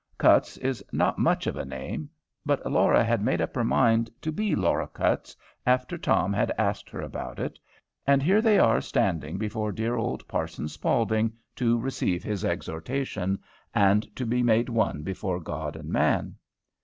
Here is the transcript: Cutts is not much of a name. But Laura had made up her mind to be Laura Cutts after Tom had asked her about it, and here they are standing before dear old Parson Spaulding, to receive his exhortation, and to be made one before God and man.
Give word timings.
Cutts 0.17 0.57
is 0.57 0.83
not 0.91 1.19
much 1.19 1.45
of 1.45 1.55
a 1.55 1.63
name. 1.63 2.09
But 2.43 2.65
Laura 2.65 3.03
had 3.03 3.21
made 3.21 3.39
up 3.39 3.53
her 3.53 3.63
mind 3.63 4.09
to 4.23 4.31
be 4.31 4.55
Laura 4.55 4.87
Cutts 4.87 5.37
after 5.63 5.95
Tom 5.95 6.33
had 6.33 6.51
asked 6.57 6.89
her 6.89 7.01
about 7.01 7.37
it, 7.37 7.59
and 8.07 8.23
here 8.23 8.41
they 8.41 8.57
are 8.57 8.81
standing 8.81 9.37
before 9.37 9.71
dear 9.71 9.93
old 9.95 10.27
Parson 10.27 10.67
Spaulding, 10.67 11.33
to 11.55 11.77
receive 11.79 12.23
his 12.23 12.43
exhortation, 12.43 13.37
and 13.75 14.07
to 14.15 14.25
be 14.25 14.41
made 14.41 14.69
one 14.69 15.03
before 15.03 15.39
God 15.39 15.75
and 15.75 15.89
man. 15.89 16.35